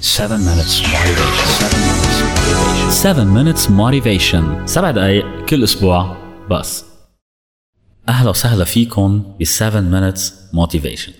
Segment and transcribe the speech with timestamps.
[0.00, 1.70] 7 minutes motivation.
[2.90, 4.66] 7 minutes motivation.
[4.66, 6.16] 7 دقايق كل أسبوع
[6.50, 6.84] بس.
[8.08, 10.20] أهلا وسهلا فيكم ب 7 minutes
[10.54, 11.10] motivation.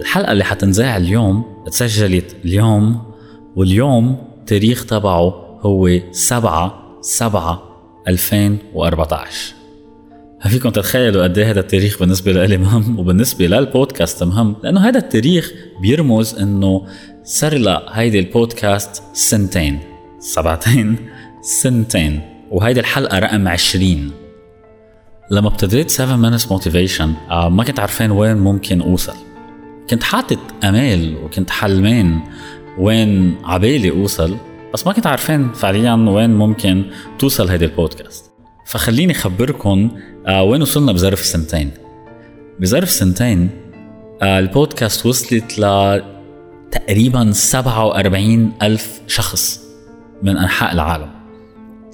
[0.00, 3.12] الحلقة اللي حتنزاع اليوم تسجلت اليوم
[3.56, 7.62] واليوم تاريخ تبعه هو 7 7
[8.08, 9.54] 2014
[10.48, 15.52] فيكم تتخيلوا قد إيه هذا التاريخ بالنسبة لي مهم وبالنسبة للبودكاست مهم؟ لأنه هذا التاريخ
[15.80, 16.86] بيرمز إنه
[17.24, 19.78] صار لها هيدي البودكاست سنتين
[20.18, 20.96] سبعتين
[21.42, 22.20] سنتين
[22.50, 24.10] وهيدي الحلقة رقم 20
[25.30, 29.16] لما ابتديت 7 minutes motivation آه، ما كنت عارفين وين ممكن أوصل.
[29.90, 32.20] كنت حاطط امال وكنت حلمين
[32.78, 34.36] وين عبالي أوصل
[34.74, 36.84] بس ما كنت عارفين فعليا وين ممكن
[37.18, 38.33] توصل هيدي البودكاست.
[38.64, 39.90] فخليني خبركم
[40.26, 41.70] آه وين وصلنا بظرف سنتين.
[42.60, 43.50] بظرف سنتين
[44.22, 46.02] آه البودكاست وصلت ل
[46.70, 49.60] تقريبا 47 ألف شخص
[50.22, 51.10] من أنحاء العالم.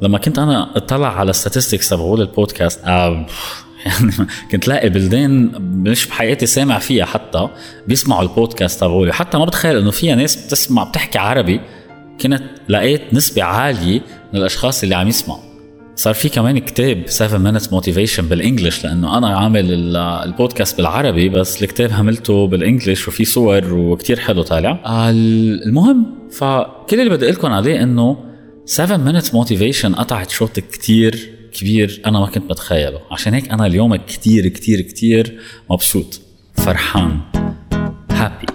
[0.02, 3.26] لما كنت أنا أطلع على statistics تبعول البودكاست آه
[3.86, 4.12] يعني
[4.50, 7.48] كنت لاقي بلدان مش بحياتي سامع فيها حتى
[7.88, 11.60] بيسمعوا البودكاست تبعولي حتى ما بتخيل إنه فيها ناس بتسمع بتحكي عربي.
[12.20, 14.00] كنت لقيت نسبة عالية
[14.32, 15.49] من الأشخاص اللي عم يسمعوا.
[16.00, 21.92] صار في كمان كتاب 7 minutes motivation بالانجلش لأنه أنا عامل البودكاست بالعربي بس الكتاب
[21.92, 24.80] عملته بالانجلش وفي صور وكتير حلو طالع.
[25.10, 28.16] المهم فكل اللي بدي أقول لكم عليه إنه
[28.64, 33.00] 7 minutes motivation قطعت شوط كتير كبير أنا ما كنت متخيله.
[33.10, 35.40] عشان هيك أنا اليوم كتير كتير كتير
[35.70, 36.20] مبسوط
[36.54, 37.20] فرحان
[38.10, 38.46] هابي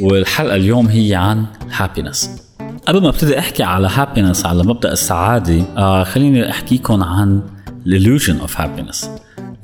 [0.00, 1.46] والحلقة اليوم هي عن
[1.78, 2.49] happiness.
[2.88, 7.42] قبل ما ابتدي احكي على happiness على مبدأ السعادة آه خليني احكيكم عن
[7.86, 9.10] ال illusion of happiness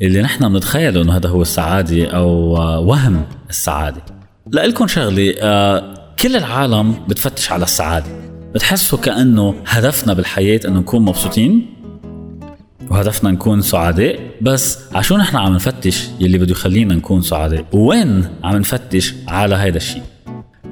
[0.02, 4.00] اللي نحن بنتخيله إنه هذا هو السعادة أو آه وهم السعادة.
[4.52, 8.06] لكم شغلة آه كل العالم بتفتش على السعادة.
[8.54, 11.66] بتحسوا كأنه هدفنا بالحياة إنه نكون مبسوطين
[12.90, 18.56] وهدفنا نكون سعداء بس عشان نحن عم نفتش يلي بده يخلينا نكون سعداء؟ وين عم
[18.56, 20.02] نفتش على هذا الشيء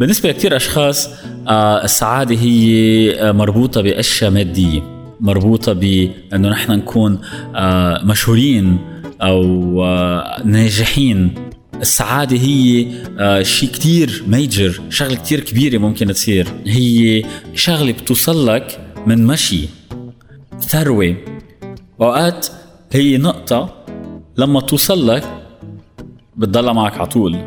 [0.00, 1.08] بالنسبة لكثير أشخاص
[1.48, 4.82] آه، السعادة هي آه، مربوطة بأشياء مادية
[5.20, 7.18] مربوطة بأنه نحن نكون
[7.54, 8.78] آه، مشهورين
[9.22, 9.84] أو
[10.44, 11.34] ناجحين.
[11.80, 12.86] السعادة هي
[13.44, 16.48] شيء كتير ميجر شغلة كتير كبيرة ممكن تصير.
[16.66, 17.22] هي
[17.54, 19.68] شغلة بتوصل لك من مشي
[20.60, 21.16] ثروة.
[22.00, 22.46] أوقات
[22.92, 23.84] هي نقطة
[24.36, 25.24] لما توصل لك
[26.36, 27.38] بتضلها معك على طول.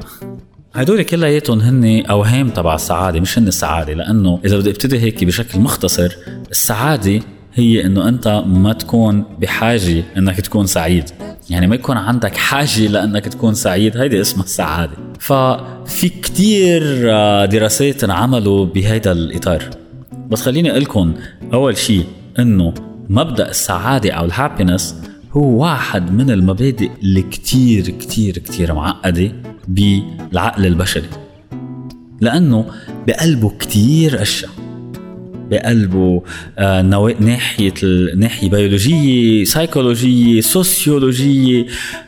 [0.77, 5.59] هدول كلياتهم هن أوهام تبع السعادة مش هن السعادة لأنه إذا بدي أبتدي هيك بشكل
[5.59, 6.15] مختصر
[6.51, 7.19] السعادة
[7.53, 11.03] هي إنه أنت ما تكون بحاجة إنك تكون سعيد.
[11.49, 14.93] يعني ما يكون عندك حاجة لإنك تكون سعيد هيدي اسمها السعادة.
[15.19, 19.63] ففي كتير آه، دراسات انعملوا بهيدا الإطار.
[20.29, 21.13] بس خليني أقول لكم
[21.53, 22.05] أول شيء
[22.39, 22.73] إنه
[23.09, 24.95] مبدأ السعادة أو الهابينس
[25.31, 29.31] هو واحد من المبادئ اللي كتير كتير كتير معقدة.
[29.67, 31.09] بالعقل البشري
[32.21, 32.65] لأنه
[33.07, 34.51] بقلبه كتير أشياء.
[35.51, 36.23] بقلبه
[36.57, 36.81] آه
[37.19, 37.73] ناحية
[38.15, 41.65] ناحية بيولوجية سيكولوجية سوسيولوجية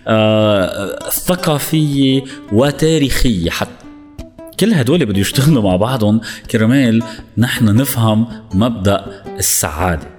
[0.07, 2.21] آه ثقافية
[2.51, 3.85] وتاريخية حتى.
[4.59, 6.21] كل هدول بده يشتغلوا مع بعضهم
[6.51, 7.03] كرمال
[7.37, 10.18] نحن نفهم مبدأ السعادة.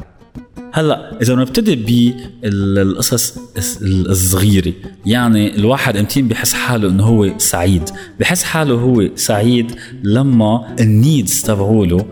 [0.73, 3.39] هلا إذا بنبتدي بالقصص
[3.83, 4.73] الصغيرة
[5.07, 7.91] يعني الواحد أمتين بحس حاله إنه هو سعيد.
[8.21, 9.73] بحس حاله هو سعيد
[10.03, 12.07] لما ال needs تبعوله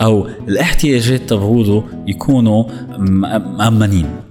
[0.00, 2.64] أو الاحتياجات تبعوله يكونوا
[2.98, 4.25] مأمنين.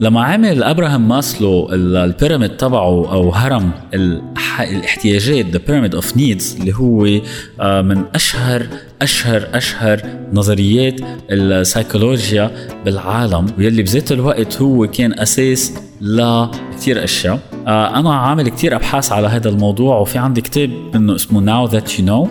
[0.00, 6.74] لما عمل أبراهام ماسلو ال pyramid تبعه أو هرم الاحتياجات the pyramid of needs اللي
[6.74, 7.20] هو
[7.60, 8.66] آه، من أشهر
[9.02, 10.02] أشهر أشهر
[10.32, 11.00] نظريات
[11.30, 12.50] السيكولوجيا
[12.84, 17.38] بالعالم واللي بذات الوقت هو كان أساس لكثير أشياء.
[17.66, 21.98] آه، أنا عامل كثير أبحاث على هذا الموضوع وفي عندي كتاب إنه اسمه Now That
[21.98, 22.28] You Know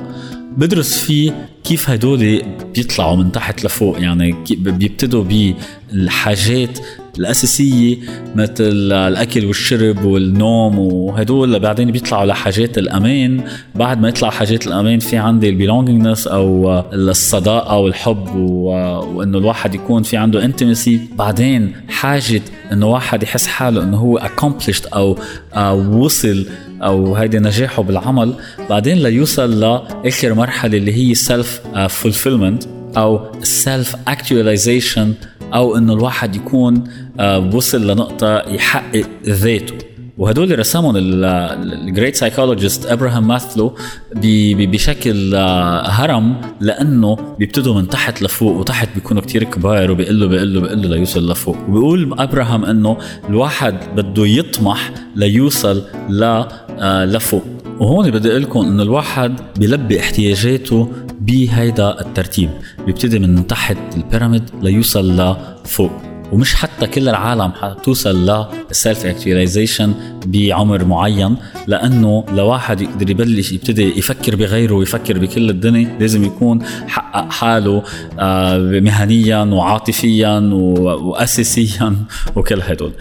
[0.57, 2.41] بدرس فيه كيف هدول
[2.75, 6.79] بيطلعوا من تحت لفوق يعني بيبتدوا بالحاجات
[7.19, 7.97] الأساسية
[8.35, 13.41] مثل الأكل والشرب والنوم وهدول بعدين بيطلعوا لحاجات الأمان.
[13.75, 20.03] بعد ما يطلع حاجات الأمان في عندي ال belongingness أو الصداقة والحب وإنه الواحد يكون
[20.03, 25.17] في عنده intimacy بعدين حاجة إنه واحد يحس حاله إنه هو accomplished أو,
[25.53, 26.45] أو وصل
[26.81, 28.33] أو هيدي نجاحه بالعمل.
[28.69, 32.63] بعدين ليوصل لاخر مرحلة اللي هي self-fulfillment
[32.97, 35.13] أو self-actualization
[35.53, 36.83] أو إنه الواحد يكون
[37.19, 39.75] آه، وصل لنقطة يحقق ذاته.
[40.17, 43.75] وهدول رسمهم ال great psychologist ابراهام ماسلو
[44.15, 50.95] بشكل آه، هرم لأنه بيبتدوا من تحت لفوق وتحت بيكونوا كتير كبار وبيقلوا بيقلوا بيقلوا
[50.95, 51.57] ليوصل لفوق.
[51.69, 52.97] وبيقول أبراهام إنه
[53.29, 57.43] الواحد بده يطمح ليوصل ل آه، لفوق.
[57.79, 62.49] وهون بدي أقول لكم إنه الواحد بيلبي احتياجاته بهيدا الترتيب.
[62.85, 65.91] بيبتدي من تحت ال pyramid ليوصل لفوق
[66.31, 69.93] ومش حتى كل العالم حتوصل لل self-actualization
[70.25, 71.35] بعمر معين
[71.67, 77.83] لأنه لواحد يقدر يبلش يبتدي يفكر بغيره ويفكر بكل الدنيا لازم يكون حقق حاله
[78.19, 81.95] آه، مهنيا وعاطفيا واساسيا
[82.35, 82.93] وكل هدول.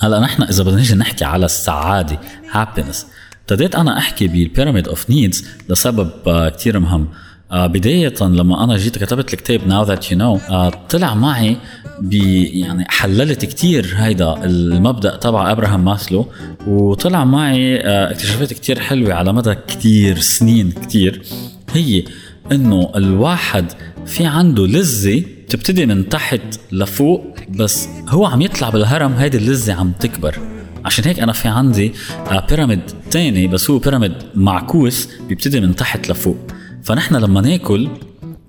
[0.00, 2.18] هلا نحن إذا بدنا نيجي نحكي على السعادة
[2.50, 3.06] happiness
[3.40, 7.08] ابتديت أنا أحكي بال pyramid of needs لسبب آه، كتير مهم.
[7.52, 11.56] بداية لما أنا جيت كتبت الكتاب That You Know آه طلع معي
[12.10, 16.26] يعني حللت كتير هيدا المبدأ تبع أبراهام ماسلو
[16.66, 21.22] وطلع معي آه اكتشافات كتير حلوة على مدى كتير سنين كتير.
[21.72, 22.04] هي
[22.52, 23.72] إنه الواحد
[24.06, 26.40] في عنده لذة بتبتدي من تحت
[26.72, 30.38] لفوق بس هو عم يطلع بالهرم هيدي اللذة عم تكبر.
[30.84, 31.92] عشان هيك أنا في عندي
[32.48, 36.36] بيراميد آه، تاني بس هو بيراميد معكوس بيبتدي من تحت لفوق.
[36.82, 37.88] فنحن لما ناكل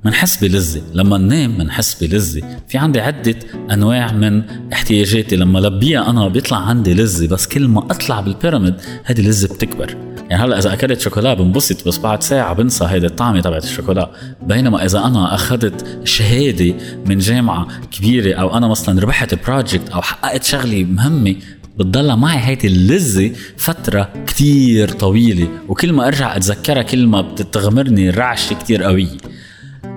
[0.05, 2.57] منحس بلذة لما ننام منحس بلذة.
[2.67, 3.35] في عندي عدة
[3.71, 4.43] أنواع من
[4.73, 9.97] احتياجاتي لما لبيها أنا بيطلع عندي لذة بس كل ما أطلع بالبيراميد هذه اللذة بتكبر.
[10.29, 14.11] يعني هلأ إذا أكلت شوكولا بنبسط بس بعد ساعة بنسى هيدا الطعمة تبعت الشوكولا.
[14.41, 16.75] بينما إذا أنا أخذت شهادة
[17.05, 21.35] من جامعة كبيرة أو أنا مثلا ربحت بروجكت أو حققت شغلة مهمة
[21.77, 28.53] بتضل معي هيدي اللذة فترة كتير طويلة وكل ما أرجع أتذكرها كل ما بتتغمرني رعشة
[28.53, 29.17] كتير قوية.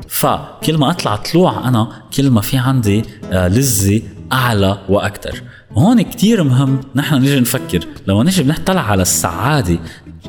[0.08, 3.02] فكل ما أطلع طلوع أنا كل ما في عندي
[3.32, 4.02] آه، لذة
[4.32, 5.42] أعلى وأكثر
[5.72, 9.78] هون كتير مهم نحن نيجي نفكر لو نيجي بنطلع على السعادة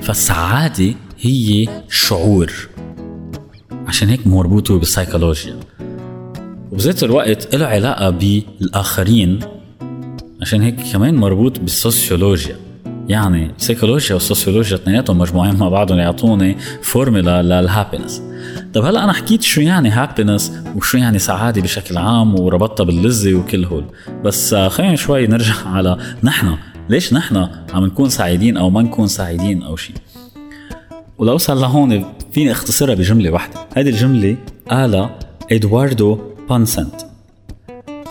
[0.01, 2.53] فالسعادة هي شعور.
[3.88, 5.59] عشان هيك مربوطة بالسيكولوجيا
[6.71, 9.39] وبذات الوقت له علاقة بالآخرين.
[10.47, 12.55] عشان هيك كمان مربوط بالسوسيولوجيا.
[13.09, 18.21] يعني السيكولوجيا والسوسيولوجيا اثنيناتهم مجموعين مع بعضهم يعطوني formula لل happiness
[18.73, 23.65] طب هلا أنا حكيت شو يعني happiness وشو يعني سعادة بشكل عام وربطتها باللذة وكل
[23.65, 23.85] هول.
[24.23, 26.57] بس خلينا شوي نرجع على نحن.
[26.89, 29.95] ليش نحن عم نكون سعيدين أو ما نكون سعيدين أو شيء
[31.17, 33.55] ولوصل لهون فيني اختصرها بجملة واحدة.
[33.75, 34.38] هذه الجملة
[34.69, 35.19] قالها
[35.51, 37.06] إدواردو بانسنت.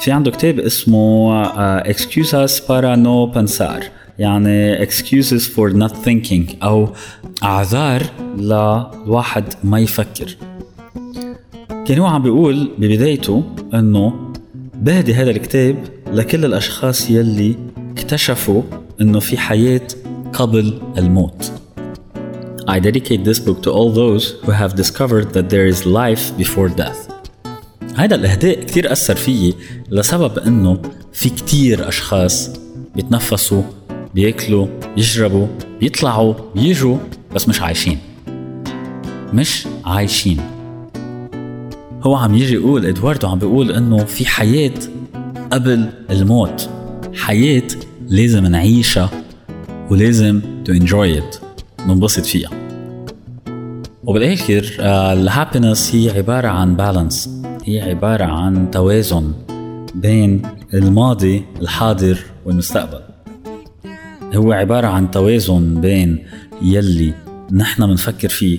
[0.00, 3.84] في عنده كتاب اسمه uh, Excuses para no pensar
[4.18, 6.88] يعني excuses for not thinking أو
[7.42, 8.02] أعذار
[8.36, 10.36] لواحد ما يفكر
[11.86, 13.44] كان هو عم بيقول ببدايته
[13.74, 14.32] انه
[14.74, 15.76] بهدي هذا الكتاب
[16.12, 17.56] لكل الاشخاص يلي
[17.90, 18.62] اكتشفوا
[19.00, 19.86] انه في حياة
[20.32, 21.52] قبل الموت
[22.68, 26.68] I dedicate this book to all those who have discovered that there is life before
[26.68, 27.05] death
[27.96, 29.54] هيدا الإهداء كتير أثر فيي
[29.90, 30.82] لسبب إنه
[31.12, 32.50] في كتير أشخاص
[32.96, 33.62] بيتنفسوا
[34.14, 34.66] بيأكلوا
[34.96, 35.46] بيشربوا
[35.80, 36.98] بيطلعوا بيجوا
[37.34, 37.98] بس مش عايشين.
[39.32, 40.40] مش عايشين.
[42.02, 44.72] هو عم يجي يقول إدواردو عم بيقول إنه في حياة
[45.52, 46.70] قبل الموت.
[47.14, 47.68] حياة
[48.08, 49.10] لازم نعيشها
[49.90, 51.36] ولازم to enjoy it
[51.86, 52.50] ننبسط فيها.
[54.04, 54.76] وبالآخر
[55.12, 57.35] ال happiness هي عبارة عن balance
[57.66, 59.32] هي عبارة عن توازن
[59.94, 60.42] بين
[60.74, 63.00] الماضي الحاضر والمستقبل.
[64.34, 66.26] هو عبارة عن توازن بين
[66.62, 67.14] يلي
[67.52, 68.58] نحن بنفكر فيه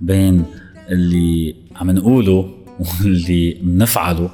[0.00, 0.44] بين
[0.88, 4.30] اللي عم نقوله واللي بنفعله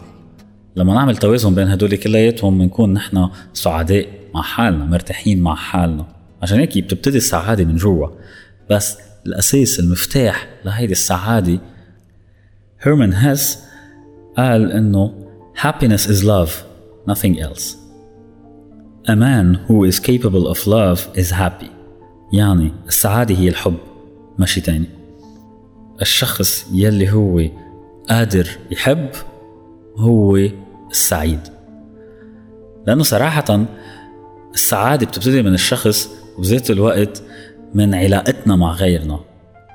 [0.77, 6.07] لما نعمل توازن بين هدول كلياتهم بنكون نحن سعداء مع حالنا مرتاحين مع حالنا.
[6.43, 8.09] عشان هيك بتبتدي السعادة من جوا.
[8.71, 11.61] بس الأساس المفتاح لهيدي السعادة
[12.83, 13.70] هيرمان هيس
[14.37, 15.15] قال إنه
[15.57, 16.51] happiness is love
[17.07, 17.77] nothing else.
[19.09, 21.71] A man who is capable of love is happy.
[22.33, 23.77] يعني السعادة هي الحب
[24.39, 24.89] ماشي تاني.
[26.01, 27.43] الشخص يلي هو
[28.09, 29.09] قادر يحب
[29.97, 30.37] هو
[30.91, 31.41] السعيد.
[32.87, 33.67] لأنه صراحة
[34.55, 37.23] السعادة بتبتدي من الشخص وبذات الوقت
[37.75, 39.21] من علاقتنا مع غيرنا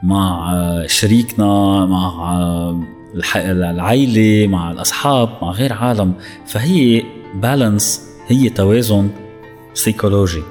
[0.04, 0.54] مع
[0.86, 2.86] شريكنا مع
[3.36, 6.14] العائلة مع الأصحاب مع غير عالم.
[6.48, 7.04] فهي
[7.36, 9.10] بالانس هي توازن
[9.74, 10.44] سيكولوجي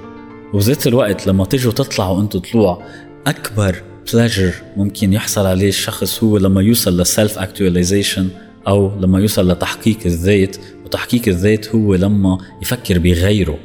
[0.52, 2.82] وبذات الوقت لما تيجوا تطلعوا أنتوا طلوع
[3.26, 8.28] أكبر بلاجر ممكن يحصل عليه الشخص هو لما يوصل للسيلف اكتواليزيشن
[8.68, 10.56] أو لما يوصل لتحقيق الذات.
[10.84, 13.58] وتحقيق الذات هو لما يفكر بغيره.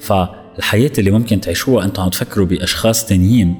[0.00, 0.12] ف
[0.58, 3.56] الحياة اللي ممكن تعيشوها أنتم عم تفكروا بأشخاص تانيين.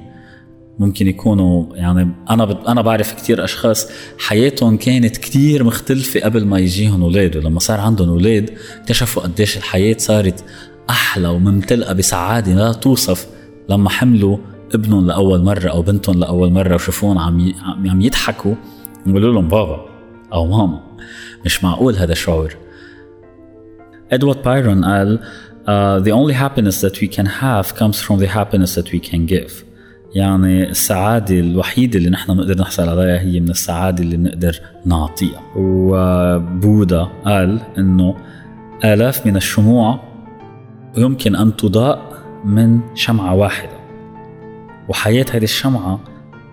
[0.79, 2.67] ممكن يكونوا يعني أنا ب...
[2.67, 8.09] أنا بعرف كثير أشخاص حياتهم كانت كثير مختلفة قبل ما يجيهم أولاد ولما صار عندهم
[8.09, 10.45] أولاد اكتشفوا قديش الحياة صارت
[10.91, 13.27] أحلى وممتلئة بسعادة لا توصف
[13.69, 14.39] لما حملوا
[14.75, 17.55] ابنهم لأول مرة أو بنتهم لأول مرة وشافوهم عم ي...
[17.67, 18.55] عم يضحكوا
[19.07, 19.87] ويقولوا لهم بابا
[20.33, 20.81] أو ماما.
[21.45, 22.57] مش معقول هذا الشعور.
[24.13, 25.19] إدوارد بايرون قال
[25.67, 29.27] uh, the only happiness that we can have comes from the happiness that we can
[29.27, 29.67] give.
[30.15, 35.41] يعني السعادة الوحيدة اللي نحن بنقدر نحصل عليها هي من السعادة اللي بنقدر نعطيها.
[35.57, 38.17] وبوذا قال إنه
[38.85, 40.01] آلاف من الشموع
[40.97, 43.77] يمكن أن تضاء من شمعة واحدة.
[44.89, 46.01] وحياة هذه الشمعة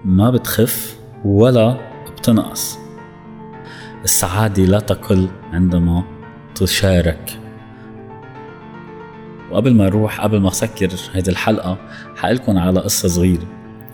[0.05, 1.77] ما بتخف ولا
[2.17, 2.77] بتنقص.
[4.03, 6.03] السعادة لا تقل عندما
[6.55, 7.42] تشارك.
[9.53, 11.77] وقبل ما أروح قبل ما اسكر هيدي الحلقة
[12.15, 13.47] حقلكم على قصة صغيرة.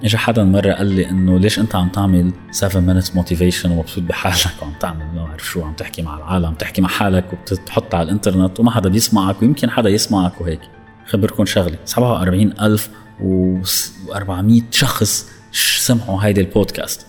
[0.03, 4.61] اجى حدا مرة قال لي إنه ليش أنت عم تعمل 7 minutes موتيفيشن ومبسوط بحالك؟
[4.61, 8.59] وعم تعمل ما بعرف شو عم تحكي مع العالم تحكي مع حالك وبتحط على الإنترنت
[8.59, 10.61] وما حدا بيسمعك ويمكن حدا يسمعك وهيك.
[11.05, 11.77] خبركم شغلة.
[11.85, 17.07] 47400 شخص سمعوا هيدي البودكاست.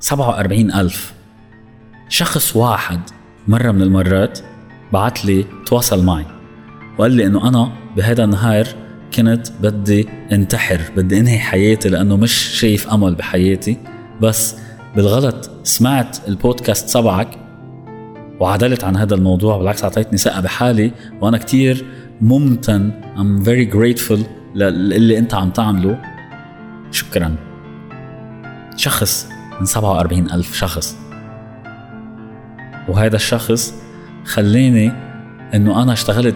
[0.00, 1.12] 47000
[2.08, 3.00] شخص واحد
[3.48, 4.38] مرة من المرات
[4.92, 6.33] بعت لي تواصل معي.
[6.98, 8.66] وقال لي إنه أنا بهذا النهار
[9.14, 13.76] كنت بدي انتحر بدي انهي حياتي لأنه مش شايف أمل بحياتي.
[14.20, 14.56] بس
[14.96, 17.38] بالغلط سمعت البودكاست تبعك
[18.40, 21.84] وعدلت عن هذا الموضوع بالعكس أعطيتني ثقة بحالي وأنا كتير
[22.20, 22.90] ممتن.
[23.16, 24.18] I'm very grateful
[24.54, 26.02] للي أنت عم تعمله.
[26.90, 27.36] شكرا.
[28.76, 29.28] شخص
[29.60, 30.96] من 47 ألف شخص.
[32.88, 33.74] وهذا الشخص
[34.24, 34.92] خلاني
[35.54, 36.34] إنه أنا اشتغلت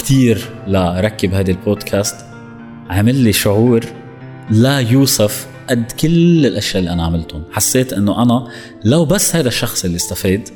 [0.00, 2.16] كتير لركب هذا البودكاست.
[2.90, 3.84] عمل لي شعور
[4.50, 7.42] لا يوصف قد كل الأشياء اللي أنا عملتهم.
[7.52, 8.48] حسيت إنه أنا
[8.84, 10.48] لو بس هذا الشخص اللي استفاد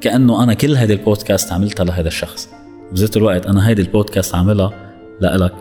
[0.00, 2.48] كأنه أنا كل هذه البودكاست عملتها لهذا الشخص.
[2.92, 4.72] بذات الوقت أنا هيدي البودكاست عاملها
[5.20, 5.54] لإلك.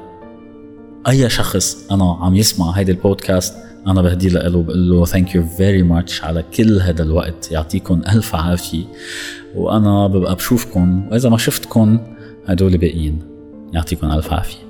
[1.07, 3.55] أي شخص أنا عم يسمع هيدي البودكاست
[3.87, 7.51] أنا بهدي له بقول له thank you very much على كل هذا الوقت.
[7.51, 8.85] يعطيكم ألف عافية.
[9.55, 12.16] وأنا ببقى بشوفكم وإذا ما شفتكم
[12.47, 13.19] هدول باقيين
[13.73, 14.66] يعطيكم ألف عافية.